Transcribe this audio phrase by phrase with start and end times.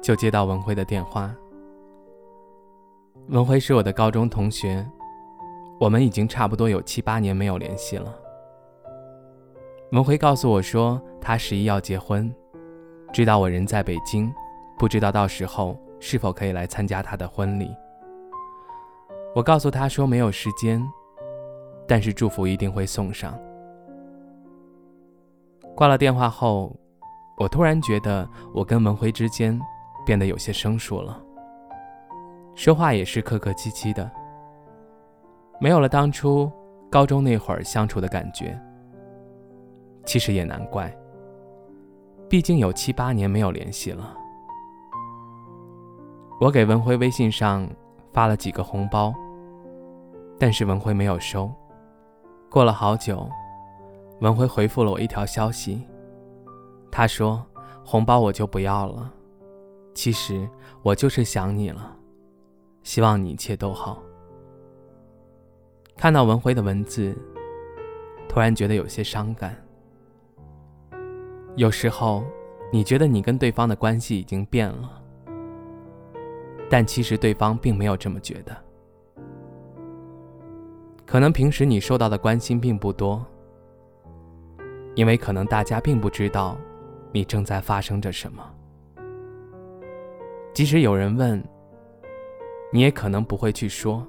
[0.00, 1.34] 就接到文辉的电话。
[3.28, 4.84] 文辉是我的高中同学，
[5.78, 8.12] 我们已经差不多有七八年没有联系了。
[9.92, 12.32] 文辉告诉我说，他十一要结婚，
[13.12, 14.32] 知道我人在北京，
[14.78, 17.70] 不知道到时候是否可以来参加他的婚礼。
[19.34, 20.82] 我告诉他说没有时间，
[21.86, 23.38] 但是祝福一定会送上。
[25.76, 26.74] 挂了电话后，
[27.36, 29.60] 我突然觉得我跟文辉之间。
[30.10, 31.22] 变得有些生疏了，
[32.56, 34.10] 说话也是客客气气的，
[35.60, 36.50] 没有了当初
[36.90, 38.60] 高中那会儿相处的感觉。
[40.04, 40.92] 其实也难怪，
[42.28, 44.12] 毕竟有七八年没有联系了。
[46.40, 47.64] 我给文辉微信上
[48.12, 49.14] 发了几个红包，
[50.40, 51.48] 但是文辉没有收。
[52.50, 53.30] 过了好久，
[54.22, 55.86] 文辉回复了我一条消息，
[56.90, 57.46] 他说
[57.86, 59.08] ：“红包我就不要了。”
[59.94, 60.48] 其实
[60.82, 61.96] 我就是想你了，
[62.82, 64.02] 希望你一切都好。
[65.96, 67.14] 看到文辉的文字，
[68.28, 69.54] 突然觉得有些伤感。
[71.56, 72.24] 有时候，
[72.72, 75.02] 你觉得你跟对方的关系已经变了，
[76.70, 78.56] 但其实对方并没有这么觉得。
[81.04, 83.26] 可能平时你受到的关心并不多，
[84.94, 86.56] 因为可能大家并不知道
[87.12, 88.42] 你正在发生着什么。
[90.52, 91.42] 即使有人问，
[92.72, 94.06] 你也可能不会去说。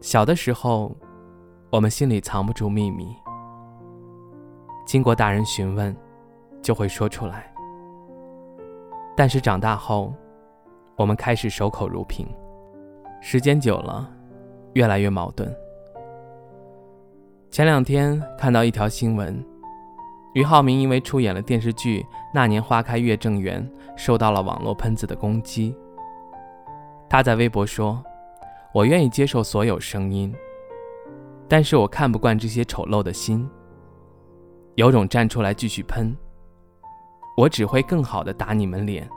[0.00, 0.96] 小的时候，
[1.70, 3.14] 我们心里藏不住秘密，
[4.86, 5.94] 经过大人询问，
[6.62, 7.52] 就会说出来。
[9.16, 10.14] 但是长大后，
[10.96, 12.26] 我们开始守口如瓶，
[13.20, 14.08] 时间久了，
[14.74, 15.52] 越来越矛盾。
[17.50, 19.44] 前两天看到一条新闻。
[20.38, 22.00] 俞灏明因为出演了电视剧
[22.32, 23.60] 《那年花开月正圆》，
[23.96, 25.74] 受到了网络喷子的攻击。
[27.10, 28.00] 他在微博说
[28.72, 30.32] ：“我愿意接受所有声音，
[31.48, 33.50] 但是我看不惯这些丑陋的心。
[34.76, 36.16] 有种站出来继续喷，
[37.36, 39.08] 我只会更好的打你们脸。”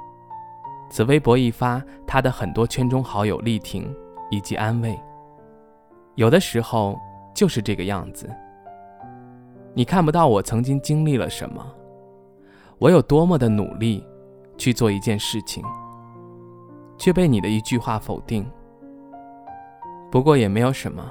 [0.90, 3.96] 此微博一发，他的很多圈中好友力挺
[4.32, 5.00] 以及安慰。
[6.16, 7.00] 有的时候
[7.32, 8.28] 就是这个样子。
[9.74, 11.66] 你看不到我曾经经历了什么，
[12.78, 14.06] 我有多么的努力
[14.58, 15.64] 去做一件事情，
[16.98, 18.46] 却被你的一句话否定。
[20.12, 21.10] 不过也没有什么，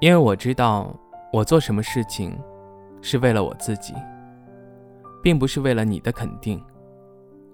[0.00, 0.92] 因为我知道
[1.32, 2.36] 我做什么事情
[3.00, 3.94] 是为了我自己，
[5.22, 6.60] 并不是为了你的肯定。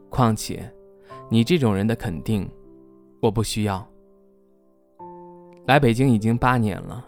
[0.09, 0.63] 况且，
[1.29, 2.51] 你这种人的肯定，
[3.21, 3.87] 我不需要。
[5.67, 7.05] 来北京已经八年了，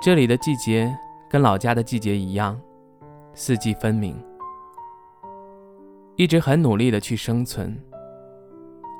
[0.00, 0.96] 这里的季节。
[1.28, 2.60] 跟老家的季节一样，
[3.34, 4.16] 四季分明。
[6.14, 7.76] 一直很努力的去生存，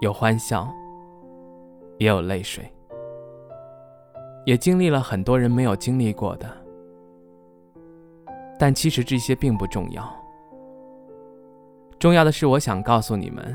[0.02, 0.68] 有欢笑，
[1.98, 2.70] 也有泪水，
[4.44, 6.46] 也经历了很多人没有经历过的。
[8.58, 10.04] 但其实这些并不重要，
[11.98, 13.50] 重要的是我想告诉你们，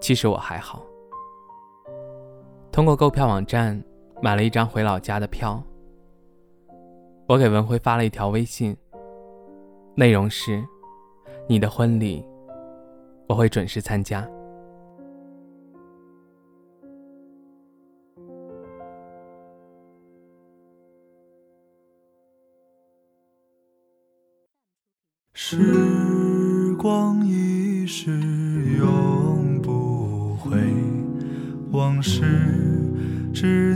[0.00, 0.82] 其实我还好。
[2.70, 3.82] 通过购票网站
[4.20, 5.60] 买了一张回老家的票。
[7.28, 8.76] 我给文辉发了一条微信，
[9.96, 10.64] 内容是
[11.48, 12.24] ：“你的婚礼，
[13.26, 14.24] 我会准时参加。”
[25.34, 28.10] 时光一逝
[28.78, 30.56] 永不回，
[31.72, 32.22] 往事
[33.34, 33.75] 只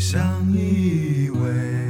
[0.00, 1.89] 相依偎。